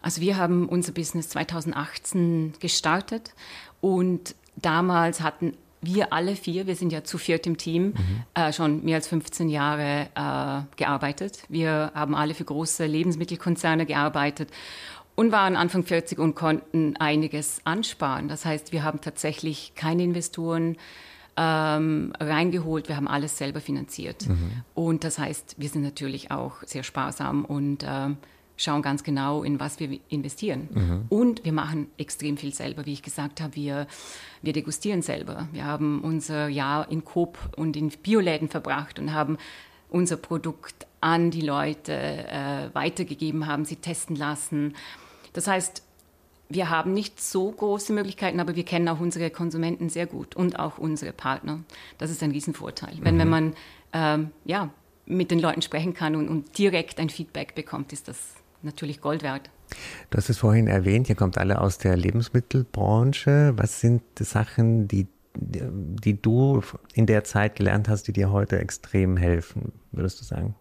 Also 0.02 0.22
wir 0.22 0.38
haben 0.38 0.70
unser 0.70 0.92
Business 0.92 1.30
2018 1.30 2.54
gestartet 2.60 3.34
und 3.82 4.36
damals 4.56 5.22
hatten 5.22 5.58
wir 5.82 6.14
alle 6.14 6.36
vier, 6.36 6.68
wir 6.68 6.76
sind 6.76 6.92
ja 6.92 7.04
zu 7.04 7.18
viert 7.18 7.48
im 7.48 7.58
Team, 7.58 7.88
mhm. 7.88 8.24
äh, 8.36 8.54
schon 8.54 8.84
mehr 8.84 8.98
als 8.98 9.08
15 9.08 9.50
Jahre 9.50 10.08
äh, 10.16 10.78
gearbeitet. 10.78 11.44
Wir 11.50 11.92
haben 11.94 12.16
alle 12.16 12.34
für 12.34 12.46
große 12.46 12.86
Lebensmittelkonzerne 12.86 13.86
gearbeitet 13.86 14.50
und 15.16 15.32
waren 15.32 15.56
Anfang 15.56 15.84
40 15.84 16.20
und 16.20 16.36
konnten 16.36 16.96
einiges 16.98 17.62
ansparen. 17.64 18.28
Das 18.28 18.46
heißt, 18.46 18.72
wir 18.72 18.84
haben 18.84 19.02
tatsächlich 19.02 19.74
keine 19.76 20.04
Investoren 20.04 20.78
ähm, 21.38 22.14
reingeholt, 22.20 22.88
wir 22.88 22.96
haben 22.96 23.08
alles 23.08 23.38
selber 23.38 23.60
finanziert. 23.60 24.28
Mhm. 24.28 24.64
Und 24.74 25.04
das 25.04 25.20
heißt, 25.20 25.56
wir 25.58 25.70
sind 25.70 25.84
natürlich 25.84 26.32
auch 26.32 26.64
sehr 26.64 26.84
sparsam 26.84 27.44
und 27.44 27.86
ähm, 27.88 28.18
schauen 28.58 28.82
ganz 28.82 29.04
genau, 29.04 29.44
in 29.44 29.60
was 29.60 29.80
wir 29.80 30.00
investieren. 30.10 30.70
Mhm. 30.74 31.06
Und 31.10 31.44
wir 31.44 31.52
machen 31.52 31.88
extrem 31.98 32.38
viel 32.38 32.54
selber, 32.54 32.86
wie 32.86 32.94
ich 32.94 33.04
gesagt 33.04 33.42
habe. 33.42 33.56
Wir, 33.56 33.88
wir 34.42 34.54
degustieren 34.54 35.02
selber. 35.02 35.48
Wir 35.52 35.66
haben 35.66 36.02
unser 36.02 36.48
Jahr 36.48 36.90
in 36.90 37.04
Coop 37.04 37.38
und 37.58 37.76
in 37.76 37.90
Bioläden 37.90 38.48
verbracht 38.48 38.98
und 38.98 39.14
haben 39.14 39.38
unser 39.90 40.18
Produkt 40.18 40.88
an 41.02 41.32
die 41.32 41.42
Leute 41.42 41.94
äh, 41.94 42.74
weitergegeben, 42.74 43.46
haben 43.46 43.66
sie 43.66 43.76
testen 43.76 44.16
lassen 44.16 44.74
das 45.36 45.48
heißt, 45.48 45.84
wir 46.48 46.70
haben 46.70 46.94
nicht 46.94 47.20
so 47.20 47.52
große 47.52 47.92
Möglichkeiten, 47.92 48.40
aber 48.40 48.56
wir 48.56 48.64
kennen 48.64 48.88
auch 48.88 49.00
unsere 49.00 49.30
Konsumenten 49.30 49.90
sehr 49.90 50.06
gut 50.06 50.36
und 50.36 50.60
auch 50.60 50.78
unsere 50.78 51.12
Partner. 51.12 51.60
Das 51.98 52.10
ist 52.10 52.24
ein 52.24 52.32
Riesenvorteil. 52.32 52.96
Mhm. 52.96 53.06
Wenn, 53.06 53.20
wenn 53.20 53.30
man 53.30 53.54
ähm, 53.94 54.32
ja, 54.46 54.70
mit 55.06 55.32
den 55.32 55.40
Leuten 55.40 55.62
sprechen 55.62 55.94
kann 55.94 56.16
und, 56.16 56.30
und 56.30 56.58
direkt 56.58 57.00
ein 57.00 57.10
Feedback 57.10 57.56
bekommt, 57.56 57.94
ist 57.94 58.08
das 58.08 58.18
natürlich 58.62 59.02
Gold 59.02 59.24
wert. 59.24 59.50
Du 60.10 60.18
hast 60.18 60.30
es 60.30 60.38
vorhin 60.38 60.68
erwähnt, 60.68 61.10
ihr 61.10 61.16
kommt 61.16 61.38
alle 61.38 61.60
aus 61.60 61.80
der 61.80 61.98
Lebensmittelbranche. 61.98 63.54
Was 63.58 63.82
sind 63.82 64.04
die 64.20 64.24
Sachen, 64.24 64.88
die, 64.88 65.08
die 65.36 66.22
du 66.22 66.62
in 66.94 67.08
der 67.08 67.24
Zeit 67.24 67.56
gelernt 67.56 67.90
hast, 67.90 68.04
die 68.04 68.14
dir 68.14 68.32
heute 68.32 68.60
extrem 68.60 69.18
helfen, 69.18 69.74
würdest 69.92 70.22
du 70.22 70.24
sagen? 70.24 70.56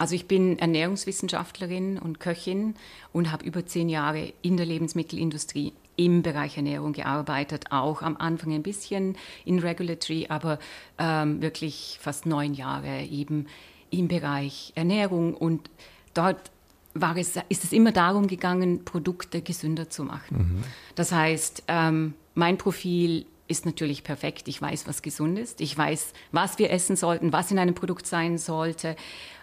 Also 0.00 0.14
ich 0.14 0.26
bin 0.26 0.58
Ernährungswissenschaftlerin 0.58 1.98
und 1.98 2.20
Köchin 2.20 2.74
und 3.12 3.30
habe 3.30 3.44
über 3.44 3.66
zehn 3.66 3.90
Jahre 3.90 4.32
in 4.40 4.56
der 4.56 4.64
Lebensmittelindustrie 4.64 5.74
im 5.96 6.22
Bereich 6.22 6.56
Ernährung 6.56 6.94
gearbeitet, 6.94 7.66
auch 7.68 8.00
am 8.00 8.16
Anfang 8.16 8.54
ein 8.54 8.62
bisschen 8.62 9.14
in 9.44 9.58
Regulatory, 9.58 10.28
aber 10.30 10.58
ähm, 10.98 11.42
wirklich 11.42 11.98
fast 12.00 12.24
neun 12.24 12.54
Jahre 12.54 13.02
eben 13.02 13.46
im 13.90 14.08
Bereich 14.08 14.72
Ernährung 14.74 15.34
und 15.34 15.68
dort 16.14 16.50
war 16.94 17.18
es, 17.18 17.36
ist 17.50 17.64
es 17.64 17.72
immer 17.72 17.92
darum 17.92 18.26
gegangen, 18.26 18.86
Produkte 18.86 19.42
gesünder 19.42 19.90
zu 19.90 20.04
machen. 20.04 20.38
Mhm. 20.38 20.64
Das 20.94 21.12
heißt, 21.12 21.64
ähm, 21.68 22.14
mein 22.34 22.56
Profil 22.56 23.26
ist 23.50 23.66
natürlich 23.66 24.04
perfekt. 24.04 24.48
Ich 24.48 24.62
weiß, 24.62 24.86
was 24.86 25.02
gesund 25.02 25.38
ist. 25.38 25.60
Ich 25.60 25.76
weiß, 25.76 26.12
was 26.32 26.58
wir 26.58 26.70
essen 26.70 26.96
sollten, 26.96 27.32
was 27.32 27.50
in 27.50 27.58
einem 27.58 27.74
Produkt 27.74 28.06
sein 28.06 28.38
sollte. 28.38 28.96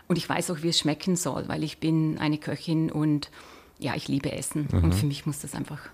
Und 0.07 0.17
ich 0.17 0.27
weiß 0.27 0.51
auch, 0.51 0.63
wie 0.63 0.69
es 0.69 0.79
schmecken 0.79 1.15
soll, 1.15 1.47
weil 1.47 1.63
ich 1.63 1.79
bin 1.79 2.17
eine 2.17 2.37
Köchin 2.37 2.91
und 2.91 3.29
ja, 3.77 3.95
ich 3.95 4.07
liebe 4.07 4.31
Essen. 4.31 4.67
Mhm. 4.71 4.85
Und 4.85 4.95
für 4.95 5.05
mich 5.05 5.25
muss 5.25 5.39
das 5.39 5.53
einfach 5.53 5.89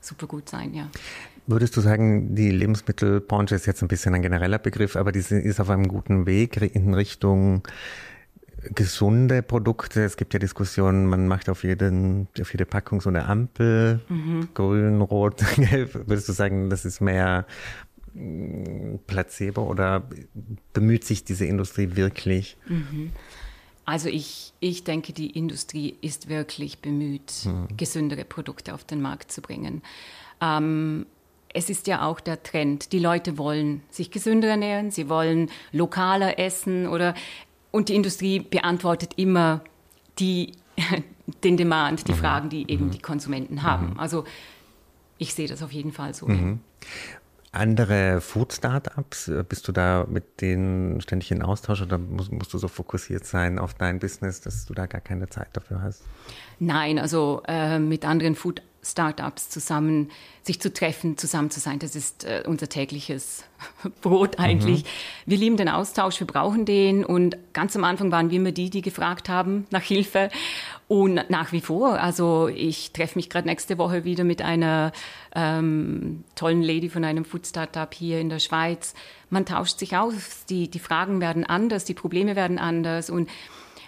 super 0.00 0.26
gut 0.26 0.48
sein, 0.48 0.74
ja. 0.74 0.88
Würdest 1.46 1.76
du 1.76 1.80
sagen, 1.80 2.34
die 2.34 2.50
Lebensmittelbranche 2.50 3.54
ist 3.54 3.66
jetzt 3.66 3.82
ein 3.82 3.88
bisschen 3.88 4.14
ein 4.14 4.22
genereller 4.22 4.58
Begriff, 4.58 4.96
aber 4.96 5.12
die 5.12 5.20
ist 5.20 5.60
auf 5.60 5.70
einem 5.70 5.88
guten 5.88 6.26
Weg 6.26 6.56
in 6.56 6.94
Richtung 6.94 7.62
gesunde 8.74 9.42
Produkte. 9.42 10.02
Es 10.04 10.16
gibt 10.16 10.32
ja 10.34 10.38
Diskussionen, 10.38 11.06
man 11.06 11.28
macht 11.28 11.48
auf, 11.48 11.64
jeden, 11.64 12.28
auf 12.40 12.52
jede 12.52 12.66
Packung 12.66 13.00
so 13.00 13.08
eine 13.08 13.26
Ampel, 13.26 14.00
mhm. 14.08 14.48
grün, 14.54 15.00
rot, 15.00 15.42
gelb. 15.56 15.94
Würdest 16.06 16.28
du 16.28 16.32
sagen, 16.32 16.70
das 16.70 16.84
ist 16.84 17.00
mehr 17.00 17.46
mm, 18.14 18.96
Placebo 19.06 19.62
oder 19.62 20.08
bemüht 20.72 21.04
sich 21.04 21.24
diese 21.24 21.44
Industrie 21.44 21.96
wirklich? 21.96 22.56
Mhm. 22.66 23.12
Also 23.84 24.08
ich, 24.08 24.52
ich 24.60 24.84
denke, 24.84 25.12
die 25.12 25.30
Industrie 25.30 25.96
ist 26.00 26.28
wirklich 26.28 26.78
bemüht, 26.78 27.32
mhm. 27.44 27.76
gesündere 27.76 28.24
Produkte 28.24 28.74
auf 28.74 28.84
den 28.84 29.02
Markt 29.02 29.32
zu 29.32 29.42
bringen. 29.42 29.82
Ähm, 30.40 31.06
es 31.54 31.68
ist 31.68 31.86
ja 31.86 32.06
auch 32.06 32.20
der 32.20 32.42
Trend. 32.42 32.92
Die 32.92 32.98
Leute 32.98 33.38
wollen 33.38 33.82
sich 33.90 34.10
gesünder 34.10 34.48
ernähren, 34.48 34.90
sie 34.90 35.08
wollen 35.08 35.50
lokaler 35.72 36.38
essen 36.38 36.86
oder 36.86 37.14
und 37.72 37.88
die 37.88 37.96
Industrie 37.96 38.38
beantwortet 38.38 39.14
immer 39.16 39.62
die, 40.20 40.52
den 41.44 41.56
Demand, 41.56 42.06
die 42.06 42.12
mhm. 42.12 42.16
Fragen, 42.16 42.48
die 42.48 42.70
eben 42.70 42.86
mhm. 42.86 42.90
die 42.92 43.00
Konsumenten 43.00 43.64
haben. 43.64 43.90
Mhm. 43.90 43.98
Also 43.98 44.24
ich 45.18 45.34
sehe 45.34 45.48
das 45.48 45.62
auf 45.62 45.72
jeden 45.72 45.92
Fall 45.92 46.14
so. 46.14 46.28
Mhm 46.28 46.60
andere 47.52 48.20
Food-Startups? 48.20 49.30
Bist 49.48 49.68
du 49.68 49.72
da 49.72 50.06
mit 50.08 50.40
denen 50.40 51.00
ständig 51.00 51.30
in 51.30 51.42
Austausch 51.42 51.82
oder 51.82 51.98
musst, 51.98 52.32
musst, 52.32 52.52
du 52.52 52.58
so 52.58 52.66
fokussiert 52.66 53.26
sein 53.26 53.58
auf 53.58 53.74
dein 53.74 53.98
Business, 53.98 54.40
dass 54.40 54.64
du 54.64 54.74
da 54.74 54.86
gar 54.86 55.02
keine 55.02 55.28
Zeit 55.28 55.48
dafür 55.52 55.82
hast? 55.82 56.02
Nein, 56.58 56.98
also 56.98 57.42
äh, 57.46 57.78
mit 57.78 58.04
anderen 58.06 58.34
Food 58.34 58.62
Startups 58.84 59.48
zusammen 59.48 60.10
sich 60.42 60.60
zu 60.60 60.72
treffen, 60.72 61.16
zusammen 61.16 61.50
zu 61.50 61.60
sein, 61.60 61.78
das 61.78 61.94
ist 61.94 62.24
äh, 62.24 62.42
unser 62.44 62.68
tägliches 62.68 63.44
Brot 64.02 64.40
eigentlich. 64.40 64.82
Mhm. 64.82 64.86
Wir 65.26 65.38
lieben 65.38 65.56
den 65.56 65.68
Austausch, 65.68 66.18
wir 66.18 66.26
brauchen 66.26 66.64
den 66.64 67.04
und 67.04 67.36
ganz 67.52 67.76
am 67.76 67.84
Anfang 67.84 68.10
waren 68.10 68.30
wir 68.30 68.38
immer 68.38 68.50
die, 68.50 68.70
die 68.70 68.82
gefragt 68.82 69.28
haben 69.28 69.66
nach 69.70 69.82
Hilfe 69.82 70.30
und 70.88 71.30
nach 71.30 71.52
wie 71.52 71.60
vor. 71.60 72.00
Also 72.00 72.48
ich 72.48 72.92
treffe 72.92 73.18
mich 73.18 73.30
gerade 73.30 73.46
nächste 73.46 73.78
Woche 73.78 74.02
wieder 74.04 74.24
mit 74.24 74.42
einer 74.42 74.90
ähm, 75.34 76.24
tollen 76.34 76.62
Lady 76.62 76.88
von 76.88 77.04
einem 77.04 77.24
Food 77.24 77.46
Startup 77.46 77.92
hier 77.94 78.20
in 78.20 78.30
der 78.30 78.40
Schweiz. 78.40 78.94
Man 79.30 79.46
tauscht 79.46 79.78
sich 79.78 79.96
aus, 79.96 80.44
die, 80.50 80.68
die 80.68 80.80
Fragen 80.80 81.20
werden 81.20 81.44
anders, 81.44 81.84
die 81.84 81.94
Probleme 81.94 82.34
werden 82.34 82.58
anders 82.58 83.10
und 83.10 83.30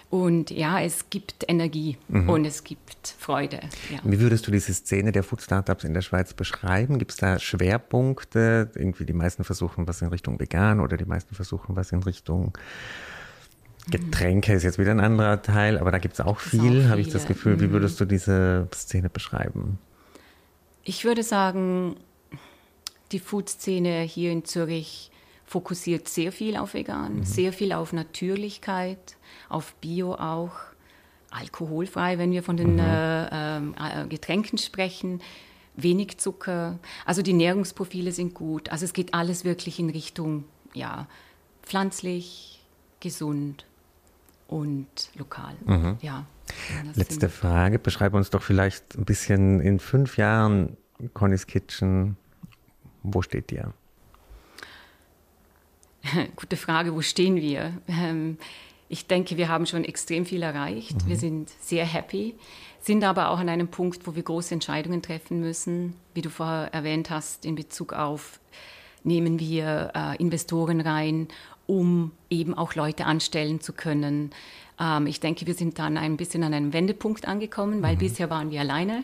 und 0.09 0.51
ja, 0.51 0.81
es 0.81 1.09
gibt 1.09 1.45
Energie 1.47 1.97
mhm. 2.07 2.29
und 2.29 2.45
es 2.45 2.63
gibt 2.63 3.15
Freude. 3.17 3.59
Ja. 3.91 3.99
Wie 4.03 4.19
würdest 4.19 4.47
du 4.47 4.51
diese 4.51 4.73
Szene 4.73 5.11
der 5.11 5.23
Food 5.23 5.41
Startups 5.41 5.83
in 5.83 5.93
der 5.93 6.01
Schweiz 6.01 6.33
beschreiben? 6.33 6.99
Gibt 6.99 7.11
es 7.11 7.17
da 7.17 7.39
Schwerpunkte? 7.39 8.71
Irgendwie 8.75 9.05
die 9.05 9.13
meisten 9.13 9.43
versuchen 9.43 9.87
was 9.87 10.01
in 10.01 10.09
Richtung 10.09 10.39
vegan 10.39 10.79
oder 10.79 10.97
die 10.97 11.05
meisten 11.05 11.35
versuchen 11.35 11.75
was 11.75 11.91
in 11.91 12.03
Richtung 12.03 12.53
Getränke 13.89 14.53
ist 14.53 14.63
jetzt 14.63 14.79
wieder 14.79 14.91
ein 14.91 14.99
anderer 14.99 15.41
Teil, 15.41 15.77
aber 15.77 15.91
da 15.91 15.99
gibt 15.99 16.15
es 16.15 16.21
auch 16.21 16.39
viel, 16.39 16.89
habe 16.89 17.01
ich 17.01 17.09
das 17.09 17.27
Gefühl. 17.27 17.59
Wie 17.59 17.67
mhm. 17.67 17.71
würdest 17.71 17.99
du 17.99 18.05
diese 18.05 18.67
Szene 18.73 19.09
beschreiben? 19.09 19.77
Ich 20.83 21.05
würde 21.05 21.21
sagen, 21.21 21.95
die 23.11 23.19
Food-Szene 23.19 24.01
hier 24.01 24.31
in 24.31 24.43
Zürich 24.43 25.11
fokussiert 25.45 26.07
sehr 26.07 26.31
viel 26.31 26.57
auf 26.57 26.73
vegan, 26.73 27.17
mhm. 27.17 27.23
sehr 27.23 27.53
viel 27.53 27.71
auf 27.73 27.93
Natürlichkeit, 27.93 29.17
auf 29.49 29.75
Bio 29.75 30.15
auch, 30.15 30.51
alkoholfrei, 31.31 32.17
wenn 32.17 32.31
wir 32.31 32.43
von 32.43 32.57
den 32.57 32.73
mhm. 32.73 32.79
äh, 32.79 33.57
äh, 33.57 34.07
Getränken 34.07 34.57
sprechen, 34.57 35.21
wenig 35.75 36.17
Zucker. 36.17 36.79
Also 37.05 37.21
die 37.21 37.33
Nährungsprofile 37.33 38.11
sind 38.11 38.33
gut. 38.33 38.69
Also 38.69 38.85
es 38.85 38.93
geht 38.93 39.13
alles 39.13 39.43
wirklich 39.43 39.79
in 39.79 39.89
Richtung 39.89 40.45
ja, 40.73 41.07
pflanzlich, 41.61 42.63
gesund 43.01 43.65
und 44.47 44.87
lokal. 45.15 45.55
Mhm. 45.65 45.97
Ja, 46.01 46.25
Letzte 46.93 47.29
Frage. 47.29 47.79
Beschreibe 47.79 48.17
uns 48.17 48.29
doch 48.29 48.41
vielleicht 48.41 48.97
ein 48.97 49.05
bisschen 49.05 49.59
in 49.61 49.79
fünf 49.79 50.17
Jahren 50.17 50.77
Conny's 51.13 51.47
Kitchen. 51.47 52.17
Wo 53.03 53.21
steht 53.21 53.51
ihr? 53.51 53.73
Gute 56.35 56.57
Frage, 56.57 56.93
wo 56.93 57.01
stehen 57.01 57.35
wir? 57.37 57.73
Ähm, 57.87 58.37
ich 58.89 59.07
denke, 59.07 59.37
wir 59.37 59.49
haben 59.49 59.65
schon 59.65 59.83
extrem 59.83 60.25
viel 60.25 60.43
erreicht. 60.43 61.03
Mhm. 61.03 61.09
Wir 61.09 61.17
sind 61.17 61.49
sehr 61.61 61.85
happy, 61.85 62.35
sind 62.79 63.03
aber 63.03 63.29
auch 63.29 63.39
an 63.39 63.49
einem 63.49 63.67
Punkt, 63.67 64.05
wo 64.05 64.15
wir 64.15 64.23
große 64.23 64.53
Entscheidungen 64.53 65.01
treffen 65.01 65.39
müssen, 65.39 65.95
wie 66.13 66.21
du 66.21 66.29
vorher 66.29 66.73
erwähnt 66.73 67.09
hast, 67.09 67.45
in 67.45 67.55
Bezug 67.55 67.93
auf, 67.93 68.39
nehmen 69.03 69.39
wir 69.39 69.91
äh, 69.95 70.15
Investoren 70.17 70.81
rein, 70.81 71.27
um 71.67 72.11
eben 72.29 72.53
auch 72.53 72.75
Leute 72.75 73.05
anstellen 73.05 73.59
zu 73.59 73.73
können. 73.73 74.31
Ähm, 74.79 75.07
ich 75.07 75.19
denke, 75.19 75.47
wir 75.47 75.55
sind 75.55 75.79
dann 75.79 75.97
ein 75.97 76.17
bisschen 76.17 76.43
an 76.43 76.53
einem 76.53 76.73
Wendepunkt 76.73 77.27
angekommen, 77.27 77.81
weil 77.81 77.95
mhm. 77.95 77.99
bisher 77.99 78.29
waren 78.29 78.51
wir 78.51 78.61
alleine, 78.61 79.03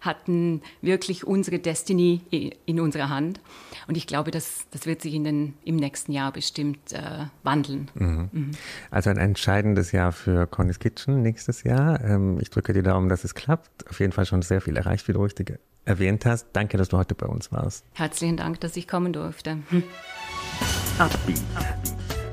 hatten 0.00 0.62
wirklich 0.82 1.26
unsere 1.26 1.58
Destiny 1.58 2.52
in 2.66 2.80
unserer 2.80 3.08
Hand. 3.08 3.40
Und 3.86 3.96
ich 3.96 4.06
glaube, 4.06 4.30
das, 4.30 4.66
das 4.70 4.86
wird 4.86 5.02
sich 5.02 5.14
in 5.14 5.24
den, 5.24 5.54
im 5.64 5.76
nächsten 5.76 6.12
Jahr 6.12 6.32
bestimmt 6.32 6.92
äh, 6.92 7.26
wandeln. 7.42 7.90
Mhm. 7.94 8.28
Mhm. 8.32 8.50
Also 8.90 9.10
ein 9.10 9.16
entscheidendes 9.16 9.92
Jahr 9.92 10.12
für 10.12 10.46
Connie's 10.46 10.78
Kitchen 10.78 11.22
nächstes 11.22 11.62
Jahr. 11.62 12.02
Ähm, 12.04 12.38
ich 12.40 12.50
drücke 12.50 12.72
die 12.72 12.82
Daumen, 12.82 13.08
dass 13.08 13.24
es 13.24 13.34
klappt. 13.34 13.88
Auf 13.88 14.00
jeden 14.00 14.12
Fall 14.12 14.26
schon 14.26 14.42
sehr 14.42 14.60
viel 14.60 14.76
erreicht, 14.76 15.08
wie 15.08 15.12
du 15.12 15.22
richtig 15.22 15.58
erwähnt 15.84 16.26
hast. 16.26 16.48
Danke, 16.52 16.76
dass 16.76 16.88
du 16.88 16.98
heute 16.98 17.14
bei 17.14 17.26
uns 17.26 17.50
warst. 17.50 17.84
Herzlichen 17.94 18.36
Dank, 18.36 18.60
dass 18.60 18.76
ich 18.76 18.86
kommen 18.86 19.12
durfte. 19.12 19.58
Hm. 19.70 19.82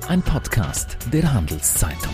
Ein 0.08 0.22
Podcast 0.22 0.98
der 1.12 1.34
Handelszeitung. 1.34 2.14